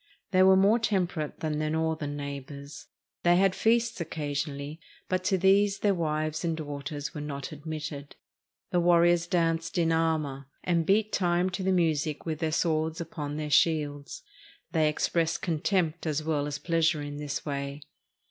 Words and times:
They 0.31 0.41
were 0.41 0.55
more 0.57 0.79
temperate 0.79 1.41
than 1.41 1.59
their 1.59 1.69
northern 1.69 2.17
neighbors. 2.17 2.87
They 3.21 3.35
had 3.35 3.53
feasts 3.53 4.01
occasionally, 4.01 4.79
but 5.07 5.23
to 5.25 5.37
these 5.37 5.77
their 5.81 5.93
wives 5.93 6.43
and 6.43 6.57
daughters 6.57 7.13
were 7.13 7.21
not 7.21 7.51
admitted. 7.51 8.15
The 8.71 8.79
warriors 8.79 9.27
danced 9.27 9.77
in 9.77 9.91
armor, 9.91 10.47
and 10.63 10.87
beat 10.87 11.13
time 11.13 11.51
to 11.51 11.61
the 11.61 11.71
music 11.71 12.25
with 12.25 12.39
their 12.39 12.51
swords 12.51 12.99
upon 12.99 13.37
their 13.37 13.51
shields. 13.51 14.23
They 14.71 14.89
expressed 14.89 15.43
contempt 15.43 16.07
as 16.07 16.23
well 16.23 16.47
as 16.47 16.57
pleasure 16.57 17.03
in 17.03 17.17
this 17.17 17.45
way. 17.45 17.83